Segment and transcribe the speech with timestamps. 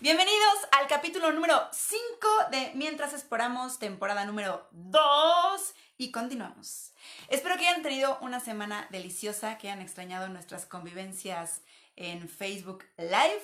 [0.00, 6.92] Bienvenidos al capítulo número 5 de Mientras Exploramos, temporada número 2 y continuamos.
[7.26, 11.62] Espero que hayan tenido una semana deliciosa, que hayan extrañado nuestras convivencias
[11.96, 13.42] en Facebook Live.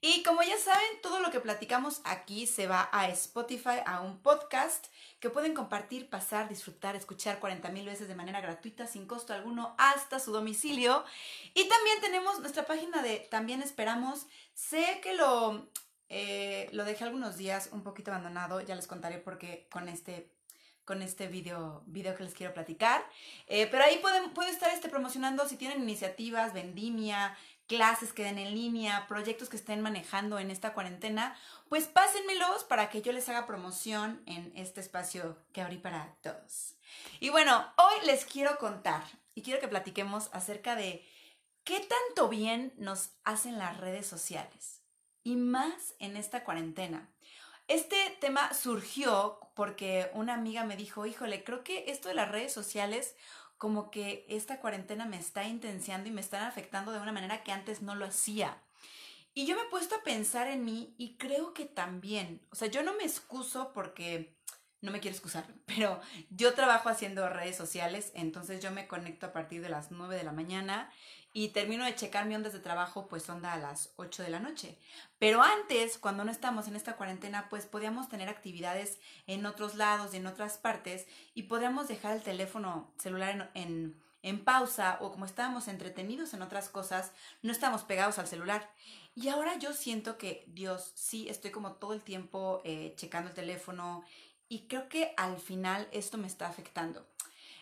[0.00, 4.22] Y como ya saben, todo lo que platicamos aquí se va a Spotify, a un
[4.22, 4.86] podcast
[5.18, 9.74] que pueden compartir, pasar, disfrutar, escuchar 40 mil veces de manera gratuita, sin costo alguno,
[9.78, 11.04] hasta su domicilio.
[11.54, 14.26] Y también tenemos nuestra página de También Esperamos.
[14.54, 15.68] Sé que lo
[16.08, 20.30] eh, lo dejé algunos días un poquito abandonado, ya les contaré por qué con este
[20.88, 23.04] con este video, video que les quiero platicar.
[23.46, 28.54] Eh, pero ahí pueden, estar este, promocionando si tienen iniciativas, vendimia, clases que den en
[28.54, 31.36] línea, proyectos que estén manejando en esta cuarentena,
[31.68, 36.76] pues pásenmelos para que yo les haga promoción en este espacio que abrí para todos.
[37.20, 39.04] Y bueno, hoy les quiero contar
[39.34, 41.06] y quiero que platiquemos acerca de
[41.64, 44.77] qué tanto bien nos hacen las redes sociales
[45.28, 47.06] y más en esta cuarentena.
[47.66, 52.50] Este tema surgió porque una amiga me dijo, híjole, creo que esto de las redes
[52.50, 53.14] sociales,
[53.58, 57.52] como que esta cuarentena me está intenciando y me están afectando de una manera que
[57.52, 58.56] antes no lo hacía.
[59.34, 62.68] Y yo me he puesto a pensar en mí y creo que también, o sea,
[62.68, 64.34] yo no me excuso porque
[64.80, 69.32] no me quiero excusar, pero yo trabajo haciendo redes sociales, entonces yo me conecto a
[69.32, 70.90] partir de las 9 de la mañana
[71.32, 74.40] y termino de checar mi ondas de trabajo, pues onda a las 8 de la
[74.40, 74.78] noche.
[75.18, 80.14] Pero antes, cuando no estamos en esta cuarentena, pues podíamos tener actividades en otros lados,
[80.14, 85.68] en otras partes, y podíamos dejar el teléfono celular en, en, pausa o como estábamos
[85.68, 88.70] entretenidos en otras cosas, no estamos pegados al celular.
[89.14, 93.34] Y ahora yo siento que, Dios, sí, estoy como todo el tiempo eh, checando el
[93.34, 94.04] teléfono
[94.48, 97.06] y creo que al final esto me está afectando.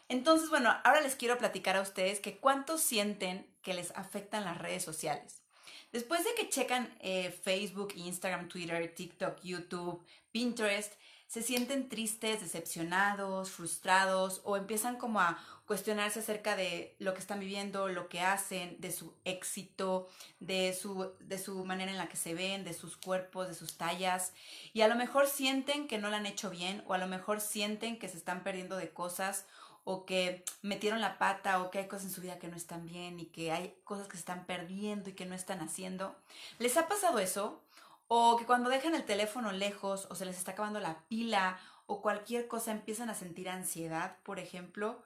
[0.09, 4.59] Entonces, bueno, ahora les quiero platicar a ustedes que cuánto sienten que les afectan las
[4.59, 5.42] redes sociales.
[5.92, 10.92] Después de que checan eh, Facebook, Instagram, Twitter, TikTok, YouTube, Pinterest,
[11.27, 17.41] se sienten tristes, decepcionados, frustrados o empiezan como a cuestionarse acerca de lo que están
[17.41, 22.17] viviendo, lo que hacen, de su éxito, de su, de su manera en la que
[22.17, 24.33] se ven, de sus cuerpos, de sus tallas.
[24.73, 27.41] Y a lo mejor sienten que no lo han hecho bien o a lo mejor
[27.41, 29.45] sienten que se están perdiendo de cosas
[29.83, 32.87] o que metieron la pata o que hay cosas en su vida que no están
[32.87, 36.17] bien y que hay cosas que se están perdiendo y que no están haciendo.
[36.59, 37.61] ¿Les ha pasado eso?
[38.09, 42.03] O que cuando dejan el teléfono lejos o se les está acabando la pila o
[42.03, 45.03] cualquier cosa empiezan a sentir ansiedad, por ejemplo.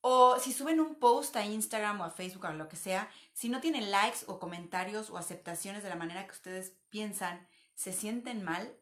[0.00, 3.48] O si suben un post a Instagram o a Facebook o lo que sea, si
[3.48, 8.42] no tienen likes o comentarios o aceptaciones de la manera que ustedes piensan, se sienten
[8.42, 8.74] mal,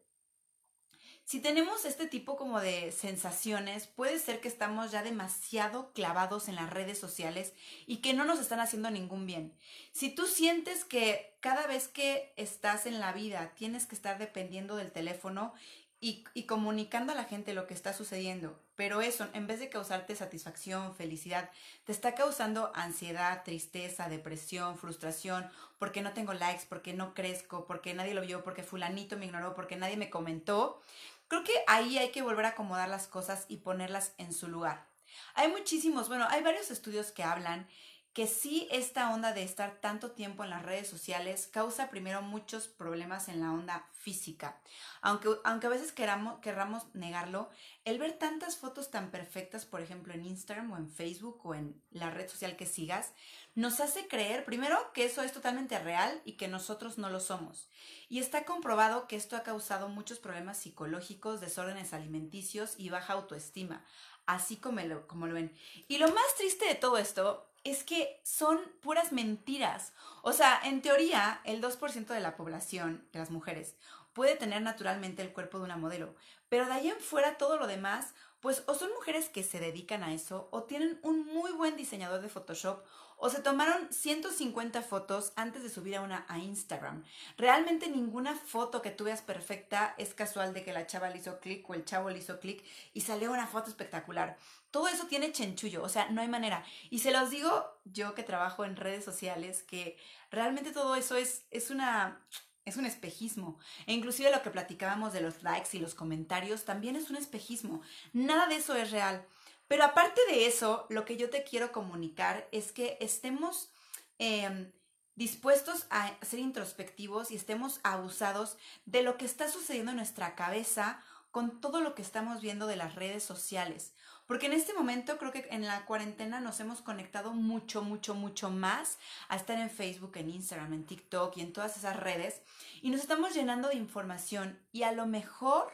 [1.29, 6.55] si tenemos este tipo como de sensaciones, puede ser que estamos ya demasiado clavados en
[6.55, 7.53] las redes sociales
[7.85, 9.55] y que no nos están haciendo ningún bien.
[9.91, 14.75] Si tú sientes que cada vez que estás en la vida tienes que estar dependiendo
[14.75, 15.53] del teléfono
[15.99, 20.15] y, comunicando a la gente lo que está sucediendo, pero eso, en vez de causarte
[20.15, 21.49] satisfacción, felicidad,
[21.83, 27.93] te está causando ansiedad, tristeza, depresión, frustración, porque no tengo likes, porque no crezco, porque
[27.93, 30.81] nadie lo vio, porque fulanito me ignoró, porque nadie me comentó,
[31.27, 34.87] Creo que ahí hay que volver a acomodar las cosas y ponerlas en su lugar.
[35.35, 37.67] Hay muchísimos, bueno, hay varios estudios que hablan
[38.13, 42.67] que sí esta onda de estar tanto tiempo en las redes sociales causa primero muchos
[42.67, 44.59] problemas en la onda física.
[45.01, 47.49] Aunque, aunque a veces queramos, querramos negarlo,
[47.85, 51.81] el ver tantas fotos tan perfectas, por ejemplo, en Instagram o en Facebook o en
[51.91, 53.13] la red social que sigas,
[53.55, 57.69] nos hace creer primero que eso es totalmente real y que nosotros no lo somos.
[58.09, 63.85] Y está comprobado que esto ha causado muchos problemas psicológicos, desórdenes alimenticios y baja autoestima,
[64.25, 65.55] así como lo, como lo ven.
[65.87, 69.93] Y lo más triste de todo esto es que son puras mentiras.
[70.21, 73.75] O sea, en teoría, el 2% de la población, de las mujeres,
[74.13, 76.15] puede tener naturalmente el cuerpo de una modelo,
[76.49, 80.03] pero de ahí en fuera todo lo demás, pues o son mujeres que se dedican
[80.03, 82.83] a eso, o tienen un muy buen diseñador de Photoshop,
[83.19, 87.03] o se tomaron 150 fotos antes de subir a una a Instagram.
[87.37, 91.69] Realmente ninguna foto que tú perfecta es casual de que la chava le hizo clic
[91.69, 92.63] o el chavo le hizo clic
[92.93, 94.37] y salió una foto espectacular.
[94.71, 96.63] Todo eso tiene chenchullo, o sea, no hay manera.
[96.89, 99.97] Y se los digo yo que trabajo en redes sociales, que
[100.31, 102.21] realmente todo eso es, es una...
[102.65, 103.57] Es un espejismo.
[103.87, 107.81] E inclusive lo que platicábamos de los likes y los comentarios también es un espejismo.
[108.13, 109.25] Nada de eso es real.
[109.69, 113.69] Pero aparte de eso, lo que yo te quiero comunicar es que estemos
[114.17, 114.71] em,
[115.15, 121.03] dispuestos a ser introspectivos y estemos abusados de lo que está sucediendo en nuestra cabeza
[121.29, 123.93] con todo lo que estamos viendo de las redes sociales.
[124.25, 128.49] Porque en este momento creo que en la cuarentena nos hemos conectado mucho, mucho, mucho
[128.49, 132.41] más a estar en Facebook, en Instagram, en TikTok y en todas esas redes.
[132.81, 135.71] Y nos estamos llenando de información y a lo mejor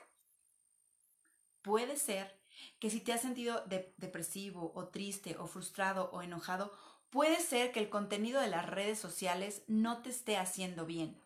[1.61, 2.34] puede ser
[2.79, 3.63] que si te has sentido
[3.97, 6.71] depresivo o triste o frustrado o enojado,
[7.09, 11.17] puede ser que el contenido de las redes sociales no te esté haciendo bien.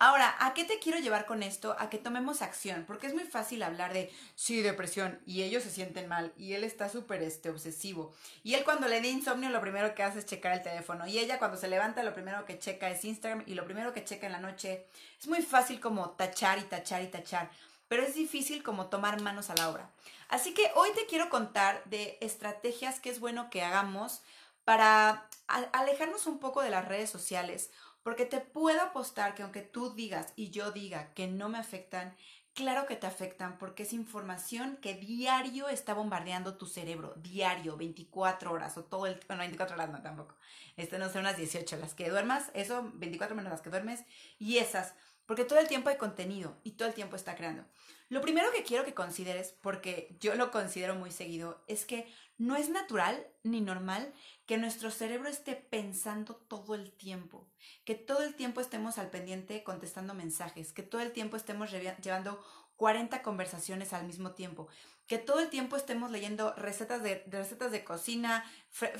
[0.00, 1.76] Ahora, ¿a qué te quiero llevar con esto?
[1.78, 5.70] A que tomemos acción, porque es muy fácil hablar de, sí, depresión, y ellos se
[5.70, 8.12] sienten mal, y él está súper este, obsesivo.
[8.42, 11.06] Y él cuando le da insomnio, lo primero que hace es checar el teléfono.
[11.06, 14.04] Y ella cuando se levanta, lo primero que checa es Instagram, y lo primero que
[14.04, 14.84] checa en la noche.
[15.18, 17.48] Es muy fácil como tachar y tachar y tachar,
[17.88, 19.90] pero es difícil como tomar manos a la obra.
[20.28, 24.22] Así que hoy te quiero contar de estrategias que es bueno que hagamos
[24.64, 27.70] para alejarnos un poco de las redes sociales
[28.04, 32.14] porque te puedo apostar que aunque tú digas y yo diga que no me afectan,
[32.52, 38.52] claro que te afectan porque es información que diario está bombardeando tu cerebro, diario, 24
[38.52, 39.18] horas o todo el...
[39.26, 40.36] Bueno, 24 horas no tampoco.
[40.76, 44.04] Este no son unas 18 las que duermas, eso 24 menos las que duermes
[44.38, 44.94] y esas,
[45.26, 47.64] porque todo el tiempo hay contenido y todo el tiempo está creando.
[48.08, 52.06] Lo primero que quiero que consideres, porque yo lo considero muy seguido, es que
[52.36, 54.12] no es natural ni normal
[54.46, 57.48] que nuestro cerebro esté pensando todo el tiempo,
[57.84, 62.44] que todo el tiempo estemos al pendiente contestando mensajes, que todo el tiempo estemos llevando
[62.76, 64.68] 40 conversaciones al mismo tiempo,
[65.06, 68.44] que todo el tiempo estemos leyendo recetas de, recetas de cocina,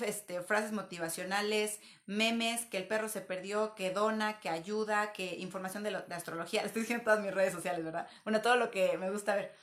[0.05, 5.83] este, frases motivacionales, memes, que el perro se perdió, que dona, que ayuda, que información
[5.83, 6.63] de, de astrología.
[6.65, 8.09] Estoy diciendo en todas mis redes sociales, ¿verdad?
[8.25, 9.55] Bueno, todo lo que me gusta ver.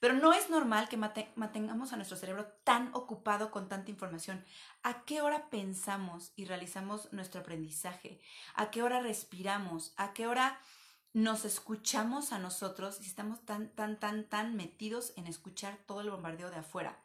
[0.00, 4.44] Pero no es normal que mantengamos a nuestro cerebro tan ocupado con tanta información.
[4.84, 8.20] ¿A qué hora pensamos y realizamos nuestro aprendizaje?
[8.54, 9.94] ¿A qué hora respiramos?
[9.96, 10.60] ¿A qué hora
[11.18, 16.10] nos escuchamos a nosotros y estamos tan, tan, tan, tan metidos en escuchar todo el
[16.10, 16.96] bombardeo de afuera?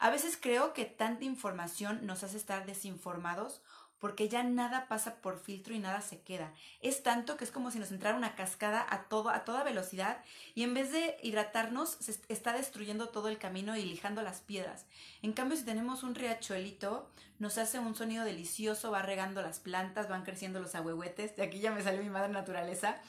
[0.00, 3.62] A veces creo que tanta información nos hace estar desinformados
[4.00, 6.52] porque ya nada pasa por filtro y nada se queda.
[6.80, 10.24] Es tanto que es como si nos entrara una cascada a, todo, a toda velocidad
[10.54, 14.86] y en vez de hidratarnos se está destruyendo todo el camino y lijando las piedras.
[15.22, 17.08] En cambio, si tenemos un riachuelito,
[17.38, 21.60] nos hace un sonido delicioso, va regando las plantas, van creciendo los ahuehuetes, de aquí
[21.60, 23.00] ya me salió mi madre naturaleza,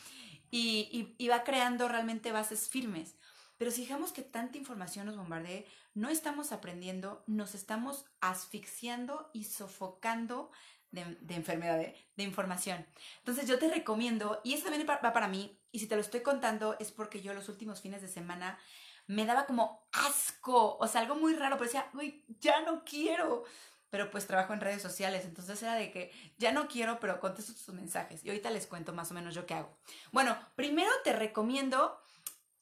[0.51, 3.15] y, va creando realmente bases firmes.
[3.57, 9.45] Pero si dejamos que tanta información nos bombardee, no estamos aprendiendo, nos estamos asfixiando y
[9.45, 10.51] sofocando
[10.92, 12.86] de, enfermedad, de, información.
[13.19, 16.21] Entonces yo te recomiendo, y eso también va para mí, y si te lo estoy
[16.21, 18.59] contando es porque yo los últimos fines de semana
[19.07, 23.44] me daba como asco, o sea, algo muy raro, pero decía, uy, ya no quiero.
[23.91, 27.53] Pero pues trabajo en redes sociales, entonces era de que ya no quiero, pero contesto
[27.53, 28.25] tus mensajes.
[28.25, 29.77] Y ahorita les cuento más o menos yo qué hago.
[30.11, 32.01] Bueno, primero te recomiendo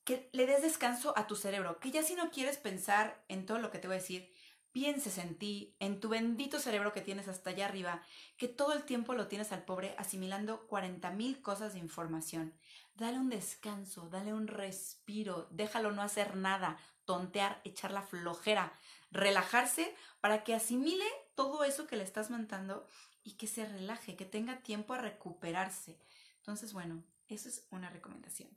[0.03, 3.59] que le des descanso a tu cerebro, que ya si no quieres pensar en todo
[3.59, 4.33] lo que te voy a decir,
[4.71, 8.01] pienses en ti, en tu bendito cerebro que tienes hasta allá arriba,
[8.37, 12.53] que todo el tiempo lo tienes al pobre asimilando 40 mil cosas de información.
[12.95, 18.73] Dale un descanso, dale un respiro, déjalo no hacer nada, tontear, echar la flojera,
[19.11, 22.85] relajarse para que asimile todo eso que le estás mandando
[23.23, 25.97] y que se relaje, que tenga tiempo a recuperarse.
[26.37, 28.49] Entonces, bueno, eso es una recomendación.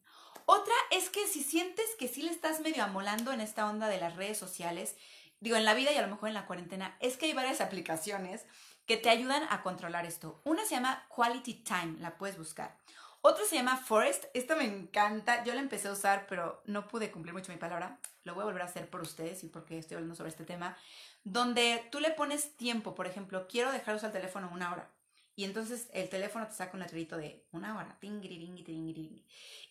[0.46, 4.00] Otra es que si sientes que sí le estás medio amolando en esta onda de
[4.00, 4.96] las redes sociales,
[5.40, 7.60] digo, en la vida y a lo mejor en la cuarentena, es que hay varias
[7.60, 8.44] aplicaciones
[8.87, 10.40] que te ayudan a controlar esto.
[10.44, 12.76] Una se llama Quality Time, la puedes buscar.
[13.24, 17.12] Otra se llama Forest, esta me encanta, yo la empecé a usar, pero no pude
[17.12, 18.00] cumplir mucho mi palabra.
[18.24, 20.76] Lo voy a volver a hacer por ustedes y porque estoy hablando sobre este tema,
[21.22, 24.91] donde tú le pones tiempo, por ejemplo, quiero dejar usar el teléfono una hora.
[25.36, 27.96] Y entonces el teléfono te saca un letrerito de una hora.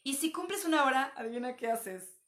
[0.03, 2.21] Y si cumples una hora, adivina qué haces.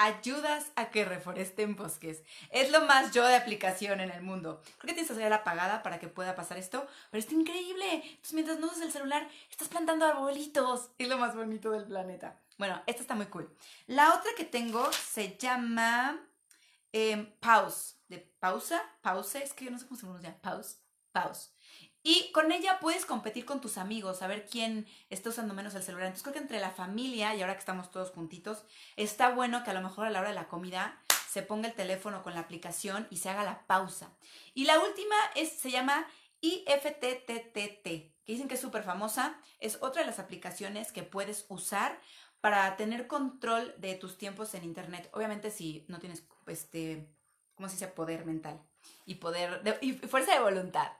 [0.00, 2.22] Ayudas a que reforesten bosques.
[2.52, 4.62] Es lo más yo de aplicación en el mundo.
[4.78, 7.94] Creo que tienes que hacer apagada para que pueda pasar esto, pero está increíble.
[7.94, 10.90] Entonces, mientras no usas el celular, estás plantando arbolitos.
[10.98, 12.40] Es lo más bonito del planeta.
[12.58, 13.52] Bueno, esta está muy cool.
[13.88, 16.20] La otra que tengo se llama
[16.92, 17.96] em, Pause.
[18.06, 20.40] De pausa, pause, es que yo no sé cómo se pronuncia.
[20.40, 20.78] Pause,
[21.10, 21.50] pause.
[22.02, 25.82] Y con ella puedes competir con tus amigos, a ver quién está usando menos el
[25.82, 26.06] celular.
[26.06, 28.64] Entonces creo que entre la familia y ahora que estamos todos juntitos,
[28.96, 31.74] está bueno que a lo mejor a la hora de la comida se ponga el
[31.74, 34.16] teléfono con la aplicación y se haga la pausa.
[34.54, 36.06] Y la última es, se llama
[36.40, 39.38] IFTTT, que dicen que es súper famosa.
[39.58, 42.00] Es otra de las aplicaciones que puedes usar
[42.40, 45.10] para tener control de tus tiempos en Internet.
[45.12, 47.08] Obviamente si no tienes, este,
[47.54, 47.88] ¿cómo se dice?
[47.88, 48.62] Poder mental
[49.06, 50.90] y poder y fuerza de voluntad.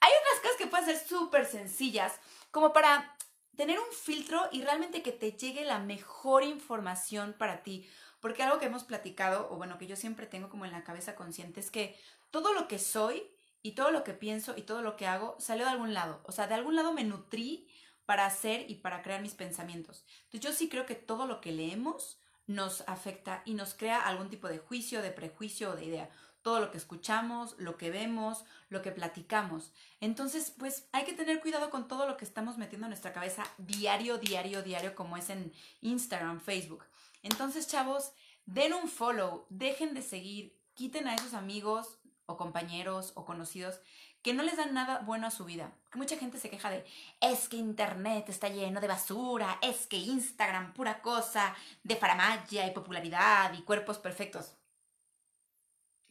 [0.00, 2.12] Hay otras cosas que pueden ser súper sencillas,
[2.50, 3.16] como para
[3.56, 7.88] tener un filtro y realmente que te llegue la mejor información para ti.
[8.20, 11.14] Porque algo que hemos platicado, o bueno, que yo siempre tengo como en la cabeza
[11.14, 11.98] consciente, es que
[12.30, 13.28] todo lo que soy
[13.62, 16.20] y todo lo que pienso y todo lo que hago salió de algún lado.
[16.24, 17.68] O sea, de algún lado me nutrí
[18.06, 20.04] para hacer y para crear mis pensamientos.
[20.24, 24.28] Entonces yo sí creo que todo lo que leemos nos afecta y nos crea algún
[24.28, 26.10] tipo de juicio, de prejuicio o de idea.
[26.42, 29.72] Todo lo que escuchamos, lo que vemos, lo que platicamos.
[30.00, 33.44] Entonces, pues hay que tener cuidado con todo lo que estamos metiendo en nuestra cabeza
[33.58, 36.84] diario, diario, diario, como es en Instagram, Facebook.
[37.22, 38.12] Entonces, chavos,
[38.46, 43.80] den un follow, dejen de seguir, quiten a esos amigos o compañeros o conocidos
[44.22, 45.72] que no les dan nada bueno a su vida.
[45.90, 46.84] Que mucha gente se queja de,
[47.20, 52.70] es que Internet está lleno de basura, es que Instagram pura cosa de faramaya y
[52.70, 54.54] popularidad y cuerpos perfectos.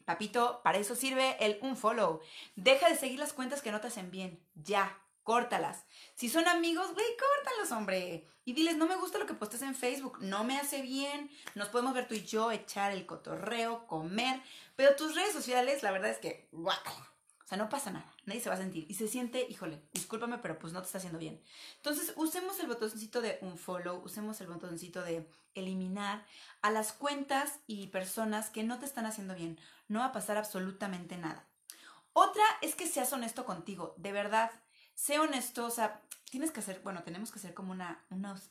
[0.05, 2.21] Papito, para eso sirve el un follow.
[2.55, 4.39] Deja de seguir las cuentas que no te hacen bien.
[4.55, 5.85] Ya, córtalas.
[6.15, 8.27] Si son amigos, güey, córtalos, hombre.
[8.43, 11.67] Y diles, no me gusta lo que postes en Facebook, no me hace bien, nos
[11.67, 14.41] podemos ver tú y yo, echar el cotorreo, comer,
[14.75, 16.49] pero tus redes sociales, la verdad es que,
[17.51, 18.85] sea, no pasa nada, nadie se va a sentir.
[18.89, 21.41] Y se siente, híjole, discúlpame, pero pues no te está haciendo bien.
[21.75, 26.25] Entonces, usemos el botoncito de un follow, usemos el botoncito de eliminar
[26.61, 29.59] a las cuentas y personas que no te están haciendo bien.
[29.89, 31.45] No va a pasar absolutamente nada.
[32.13, 34.51] Otra es que seas honesto contigo, de verdad.
[34.95, 38.01] Sé honesto, o sea, tienes que hacer, bueno, tenemos que hacer como una,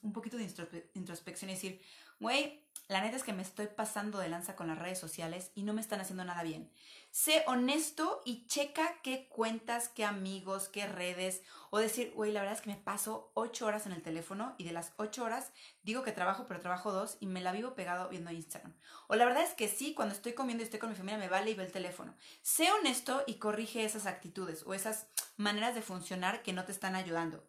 [0.02, 0.52] un poquito de
[0.92, 1.80] introspección y decir,
[2.18, 5.62] güey, la neta es que me estoy pasando de lanza con las redes sociales y
[5.62, 6.70] no me están haciendo nada bien.
[7.10, 11.42] Sé honesto y checa qué cuentas, qué amigos, qué redes.
[11.70, 14.64] O decir, güey, la verdad es que me paso ocho horas en el teléfono y
[14.64, 15.50] de las ocho horas
[15.82, 18.74] digo que trabajo, pero trabajo dos y me la vivo pegado viendo Instagram.
[19.08, 21.28] O la verdad es que sí, cuando estoy comiendo y estoy con mi familia me
[21.28, 22.14] vale y veo el teléfono.
[22.42, 26.94] Sé honesto y corrige esas actitudes o esas maneras de funcionar que no te están
[26.94, 27.44] ayudando.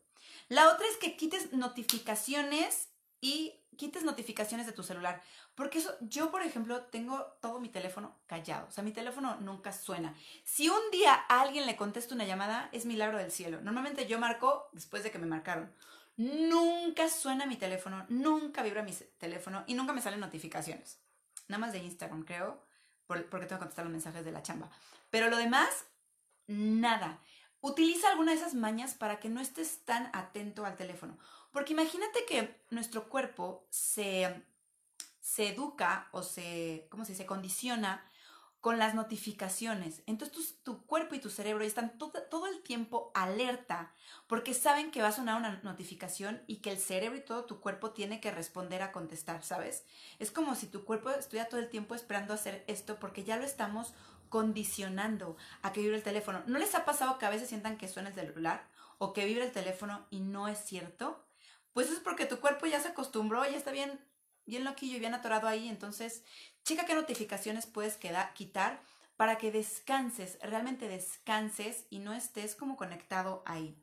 [0.50, 2.91] La otra es que quites notificaciones
[3.22, 5.22] y quites notificaciones de tu celular.
[5.56, 8.68] Porque eso, yo por ejemplo, tengo todo mi teléfono callado.
[8.68, 10.16] O sea, mi teléfono nunca suena.
[10.44, 13.62] Si un día alguien le contesto una llamada, es milagro del cielo.
[13.62, 15.72] Normalmente yo marco después de que me marcaron.
[16.18, 21.00] Nunca suena mi teléfono, nunca vibra mi teléfono y nunca me salen notificaciones.
[21.48, 22.64] Nada más de Instagram, creo,
[23.08, 24.70] porque tengo que contestar los mensajes de la chamba.
[25.10, 25.86] Pero lo demás,
[26.48, 27.20] nada.
[27.62, 31.18] Utiliza alguna de esas mañas para que no estés tan atento al teléfono.
[31.52, 34.44] Porque imagínate que nuestro cuerpo se,
[35.20, 37.26] se educa o se, ¿cómo se dice?
[37.26, 38.04] Condiciona
[38.62, 40.04] con las notificaciones.
[40.06, 43.92] Entonces tu, cuerpo y tu cerebro están todo, todo, el tiempo alerta
[44.28, 47.60] porque saben que va a sonar una notificación y que el cerebro y todo tu
[47.60, 49.84] cuerpo tiene que responder a contestar, ¿sabes?
[50.20, 53.46] Es como si tu cuerpo estuviera todo el tiempo esperando hacer esto porque ya lo
[53.46, 53.94] estamos
[54.32, 56.42] condicionando a que vibre el teléfono.
[56.48, 58.66] ¿No les ha pasado que a veces sientan que suena el celular
[58.98, 61.24] o que vibre el teléfono y no es cierto?
[61.74, 64.00] Pues es porque tu cuerpo ya se acostumbró, ya está bien,
[64.46, 65.68] bien loquillo y bien atorado ahí.
[65.68, 66.24] Entonces,
[66.64, 68.82] checa qué notificaciones puedes quitar
[69.18, 73.76] para que descanses, realmente descanses y no estés como conectado ahí.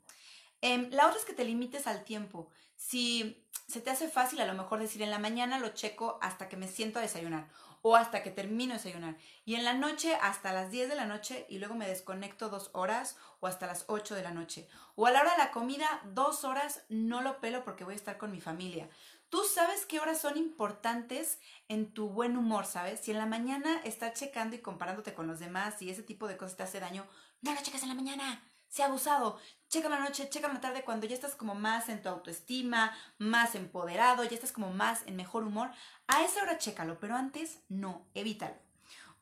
[0.63, 2.49] Em, la otra es que te limites al tiempo.
[2.75, 6.49] Si se te hace fácil a lo mejor decir en la mañana lo checo hasta
[6.49, 7.49] que me siento a desayunar
[7.89, 9.17] o hasta que termino de desayunar.
[9.47, 12.69] Y en la noche hasta las 10 de la noche y luego me desconecto dos
[12.75, 14.69] horas o hasta las 8 de la noche.
[14.95, 17.97] O a la hora de la comida, dos horas no lo pelo porque voy a
[17.97, 18.91] estar con mi familia.
[19.31, 23.01] Tú sabes qué horas son importantes en tu buen humor, ¿sabes?
[23.01, 26.37] Si en la mañana estás checando y comparándote con los demás y ese tipo de
[26.37, 27.07] cosas te hace daño,
[27.41, 29.39] no lo cheques en la mañana se ha abusado.
[29.69, 33.55] Checa la noche, checa la tarde cuando ya estás como más en tu autoestima, más
[33.55, 35.71] empoderado, ya estás como más en mejor humor.
[36.07, 38.57] A esa hora chécalo, pero antes no, evítalo.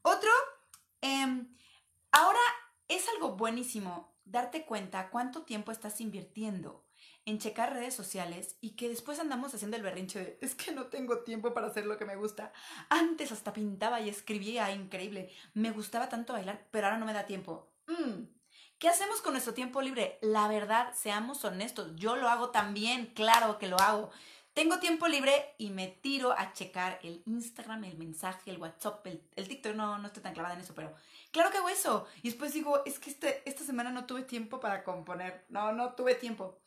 [0.03, 0.31] Otro,
[1.01, 1.49] em,
[2.13, 2.41] ahora
[2.89, 6.85] es algo buenísimo darte cuenta cuánto tiempo estás invirtiendo
[7.25, 10.87] en checar redes sociales y que después andamos haciendo el berrinche de es que no
[10.87, 12.53] tengo tiempo para hacer lo que me gusta.
[12.89, 15.33] Antes hasta pintaba y escribía increíble.
[15.53, 17.69] Me gustaba tanto bailar, pero ahora no me da tiempo.
[17.89, 18.36] Mm,
[18.79, 20.19] ¿Qué hacemos con nuestro tiempo libre?
[20.21, 24.11] La verdad, seamos honestos, yo lo hago también, claro que lo hago.
[24.53, 29.49] Tengo tiempo libre y me tiro a checar el Instagram, el mensaje, el WhatsApp, el,
[29.49, 30.95] TikTok, no, no estoy tan clavada en eso, pero
[31.31, 32.07] claro que hago eso.
[32.23, 35.95] Y después digo, es que este, esta semana no tuve tiempo para componer, no, no
[35.95, 36.59] tuve tiempo.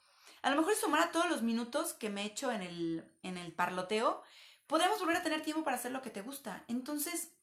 [0.41, 3.37] A lo mejor sumar a todos los minutos que me he hecho en el, en
[3.37, 4.23] el parloteo,
[4.65, 6.63] podemos volver a tener tiempo para hacer lo que te gusta.
[6.67, 7.33] Entonces,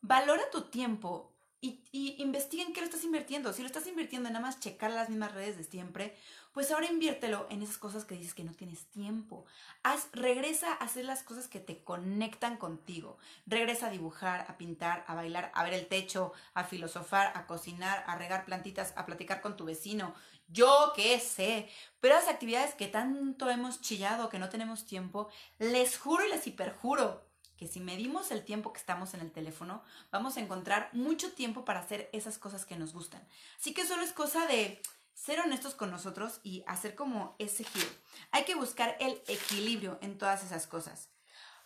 [0.00, 3.52] valora tu tiempo, y, investiguen qué lo estás invirtiendo.
[3.52, 6.16] Si lo estás invirtiendo en nada más checar las mismas redes de siempre,
[6.52, 9.44] pues ahora inviértelo en esas cosas que dices que no tienes tiempo.
[9.82, 13.18] Haz, regresa a hacer las cosas que te conectan contigo.
[13.46, 18.04] Regresa a dibujar, a pintar, a bailar, a ver el techo, a filosofar, a cocinar,
[18.06, 20.14] a regar plantitas, a platicar con tu vecino.
[20.48, 21.68] Yo qué sé.
[22.00, 26.46] Pero las actividades que tanto hemos chillado que no tenemos tiempo, les juro y les
[26.46, 27.29] hiperjuro
[27.60, 31.66] que si medimos el tiempo que estamos en el teléfono, vamos a encontrar mucho tiempo
[31.66, 33.22] para hacer esas cosas que nos gustan.
[33.58, 34.80] Así que solo es cosa de
[35.12, 37.86] ser honestos con nosotros y hacer como ese giro.
[38.30, 41.10] Hay que buscar el equilibrio en todas esas cosas.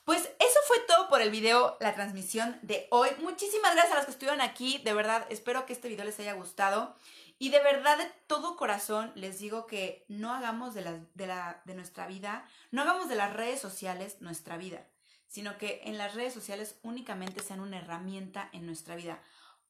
[0.04, 3.10] Pues eso fue todo por el video, la transmisión de hoy.
[3.20, 4.78] Muchísimas gracias a los que estuvieron aquí.
[4.78, 6.96] De verdad, espero que este video les haya gustado.
[7.38, 11.76] Y de verdad, de todo corazón, les digo que no hagamos de, de, la, de
[11.76, 14.86] nuestra vida, no hagamos de las redes sociales nuestra vida,
[15.28, 19.20] sino que en las redes sociales únicamente sean una herramienta en nuestra vida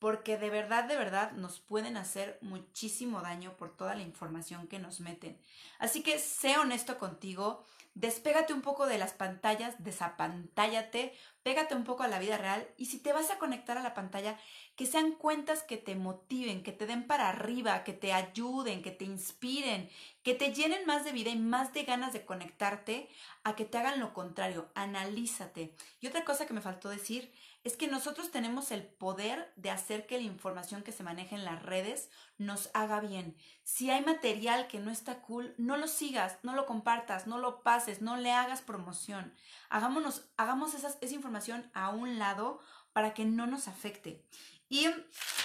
[0.05, 4.79] porque de verdad, de verdad nos pueden hacer muchísimo daño por toda la información que
[4.79, 5.41] nos meten.
[5.79, 12.03] Así que sé honesto contigo, despégate un poco de las pantallas, desapantállate, pégate un poco
[12.03, 14.39] a la vida real y si te vas a conectar a la pantalla,
[14.77, 18.91] que sean cuentas que te motiven, que te den para arriba, que te ayuden, que
[18.91, 19.89] te inspiren,
[20.23, 23.09] que te llenen más de vida y más de ganas de conectarte
[23.43, 25.75] a que te hagan lo contrario, analízate.
[26.03, 27.33] Y otra cosa que me faltó decir
[27.65, 31.47] es que nosotros tenemos el poder de hacer que la información que se maneja en
[31.47, 33.37] las redes nos haga bien.
[33.63, 37.63] Si hay material que no está cool, no lo sigas, no lo compartas, no lo
[37.63, 39.33] pases, no le hagas promoción.
[39.71, 42.61] Hagámonos, hagamos esa información a un lado
[42.93, 44.23] para que no nos afecte.
[44.69, 44.89] Y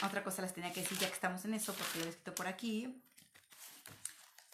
[0.05, 2.35] otra cosa les tenía que decir ya que estamos en eso, porque lo he escrito
[2.35, 3.01] por aquí.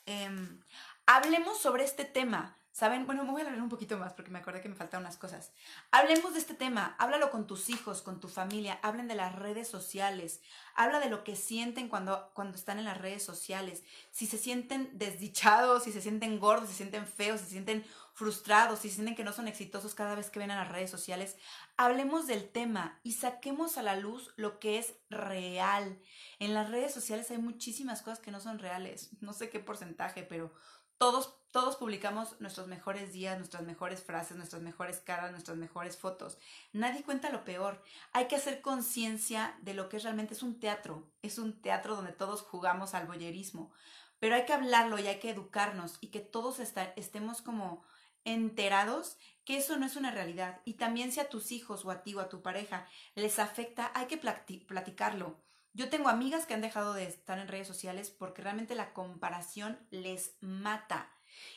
[0.06, 0.60] Em,
[1.06, 2.56] hablemos sobre este tema.
[2.76, 3.06] ¿Saben?
[3.06, 5.16] Bueno, me voy a hablar un poquito más porque me acordé que me faltaron unas
[5.16, 5.54] cosas.
[5.92, 9.70] Hablemos de este tema, háblalo con tus hijos, con tu familia, hablen de las redes
[9.70, 10.42] sociales,
[10.76, 14.90] habla de lo que sienten cuando, cuando están en las redes sociales, si se sienten
[14.92, 19.16] desdichados, si se sienten gordos, si se sienten feos, si se sienten frustrados, si sienten
[19.16, 21.38] que no son exitosos cada vez que ven a las redes sociales.
[21.78, 25.98] Hablemos del tema y saquemos a la luz lo que es real.
[26.40, 30.24] En las redes sociales hay muchísimas cosas que no son reales, no sé qué porcentaje,
[30.24, 30.52] pero
[30.98, 36.38] todos, todos publicamos nuestros mejores días, nuestras mejores frases, nuestras mejores caras, nuestras mejores fotos.
[36.74, 37.84] Nadie cuenta lo peor.
[38.14, 41.12] Hay que hacer conciencia de lo que realmente es un teatro.
[41.22, 43.72] Es un teatro donde todos jugamos al boyerismo.
[44.20, 47.84] Pero hay que hablarlo y hay que educarnos y que todos estemos como
[48.24, 50.62] enterados que eso no es una realidad.
[50.66, 53.92] Y también si a tus hijos o a ti o a tu pareja les afecta,
[53.94, 55.45] hay que platicarlo.
[55.76, 59.78] Yo tengo amigas que han dejado de estar en redes sociales porque realmente la comparación
[59.92, 61.12] les mata.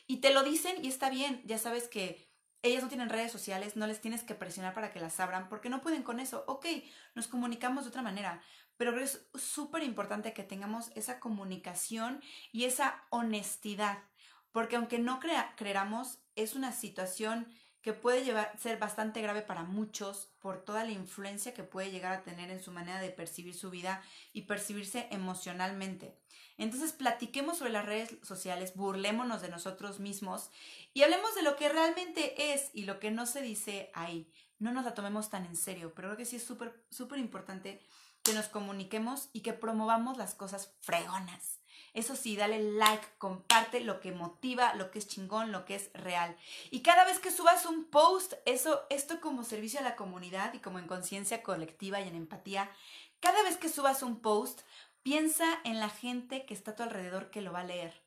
[0.09, 2.29] Y te lo dicen y está bien, ya sabes que
[2.63, 5.71] ellas no tienen redes sociales, no les tienes que presionar para que las abran porque
[5.71, 6.43] no pueden con eso.
[6.49, 6.67] Ok,
[7.15, 8.43] nos comunicamos de otra manera,
[8.77, 14.03] pero es súper importante que tengamos esa comunicación y esa honestidad,
[14.51, 19.63] porque aunque no crea, creamos, es una situación que puede llevar, ser bastante grave para
[19.63, 23.55] muchos por toda la influencia que puede llegar a tener en su manera de percibir
[23.55, 26.19] su vida y percibirse emocionalmente.
[26.57, 30.51] Entonces platiquemos sobre las redes sociales, burlémonos de nosotros mismos
[30.93, 34.31] y hablemos de lo que realmente es y lo que no se dice ahí.
[34.59, 37.81] No nos la tomemos tan en serio, pero creo que sí es súper, súper importante
[38.25, 41.58] que nos comuniquemos y que promovamos las cosas fregonas.
[41.99, 45.91] Eso sí, dale like, comparte lo que motiva, lo que es chingón, lo que es
[45.95, 46.37] real.
[46.71, 50.61] Y cada vez que subas un post, eso, esto como servicio a la comunidad y
[50.61, 52.71] como en conciencia colectiva y en empatía,
[53.19, 54.61] cada vez que subas un post,
[55.03, 58.01] piensa en la gente que está a tu alrededor que lo va a leer.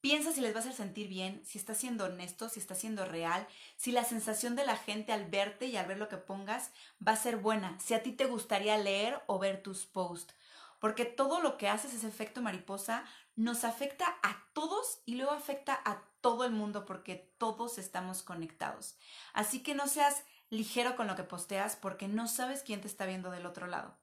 [0.00, 3.04] Piensa si les va a hacer sentir bien, si está siendo honesto, si está siendo
[3.04, 6.70] real, si la sensación de la gente al verte y al ver lo que pongas
[7.06, 10.34] va a ser buena, si a ti te gustaría leer o ver tus posts
[10.80, 13.04] porque todo lo que haces, ese efecto mariposa,
[13.36, 18.96] nos afecta a todos y luego afecta a todo el mundo porque todos estamos conectados.
[19.32, 23.06] Así que no seas ligero con lo que posteas porque no sabes quién te está
[23.06, 23.96] viendo del otro lado.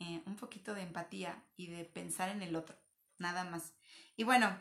[0.00, 2.76] Eh, un poquito de empatía y de pensar en el otro,
[3.18, 3.72] nada más.
[4.16, 4.60] Y bueno,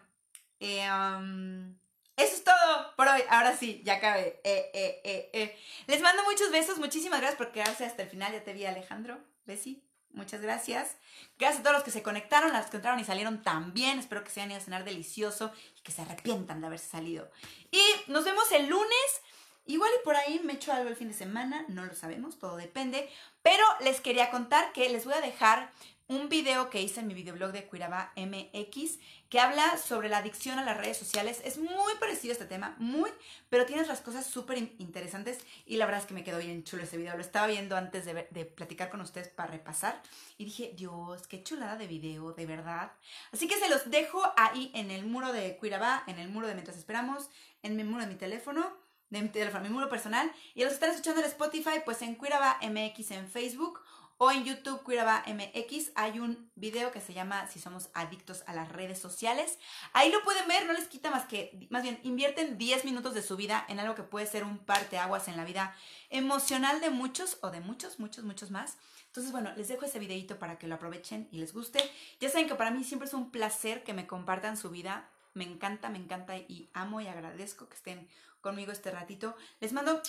[0.60, 1.71] eh, um,
[2.15, 3.21] eso es todo por hoy.
[3.30, 4.39] Ahora sí, ya acabé.
[4.43, 8.32] Eh, Les mando muchos besos, muchísimas gracias por quedarse hasta el final.
[8.32, 9.19] Ya te vi, Alejandro.
[9.45, 9.90] Besi.
[10.13, 10.97] Muchas gracias.
[11.39, 14.00] Gracias a todos los que se conectaron, a los que entraron y salieron también.
[14.00, 17.30] Espero que se hayan ido a cenar delicioso y que se arrepientan de haberse salido.
[17.71, 19.21] Y nos vemos el lunes.
[19.67, 22.58] Igual y por ahí me echo algo el fin de semana, no lo sabemos, todo
[22.58, 23.10] depende.
[23.43, 25.71] Pero les quería contar que les voy a dejar
[26.12, 30.60] un video que hice en mi videoblog de Cuiraba MX que habla sobre la adicción
[30.60, 31.41] a las redes sociales.
[31.45, 33.10] Es muy parecido a este tema, muy,
[33.50, 36.84] pero tiene otras cosas súper interesantes y la verdad es que me quedó bien chulo
[36.84, 37.15] ese video.
[37.15, 40.02] Lo estaba viendo antes de, platicar con ustedes para repasar
[40.38, 42.91] y dije, Dios, qué chulada de video, de verdad.
[43.32, 46.56] Así que se los dejo ahí en el muro de Cuiraba, en el muro de
[46.56, 47.30] Mientras Esperamos,
[47.63, 48.69] en mi muro de mi teléfono
[49.12, 52.58] de mi teléfono, mi muro personal, y los están escuchando en Spotify, pues en Cuiraba
[52.62, 53.82] MX en Facebook
[54.24, 58.54] o en YouTube Cuiraba MX hay un video que se llama Si somos adictos a
[58.54, 59.58] las redes sociales.
[59.94, 63.24] Ahí lo pueden ver, no les quita más que, más bien, invierten 10 minutos de
[63.24, 65.76] su vida en algo que puede ser un parteaguas en la vida
[66.12, 68.78] emocional de muchos o de muchos, muchos, muchos más.
[69.08, 71.80] Entonces, bueno, les dejo ese videito para que lo aprovechen y les guste.
[72.20, 75.10] Ya saben que para mí siempre es un placer que me compartan su vida.
[75.34, 78.08] Me encanta, me encanta y amo y agradezco que estén
[78.40, 79.36] conmigo este ratito.
[79.62, 80.00] Les mando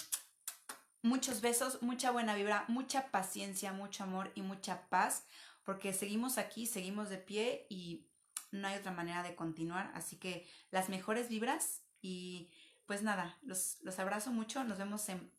[1.02, 5.24] muchos besos, mucha buena vibra, mucha paciencia, mucho amor y mucha paz,
[5.64, 8.06] porque seguimos aquí, seguimos de pie y
[8.50, 9.90] no hay otra manera de continuar.
[9.94, 12.50] Así que las mejores vibras y
[12.86, 15.32] pues nada, los, los abrazo mucho, nos vemos en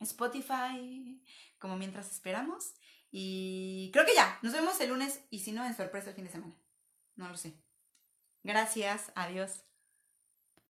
[0.00, 1.22] Spotify,
[1.58, 2.74] como mientras esperamos.
[3.10, 6.24] Y creo que ya, nos vemos el lunes y si no, en sorpresa el fin
[6.24, 6.56] de semana.
[7.16, 7.54] No lo sé.
[8.42, 9.64] Gracias, adiós.